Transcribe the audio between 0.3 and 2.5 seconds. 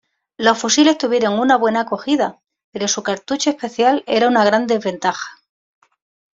Los fusiles tuvieron una buena acogida,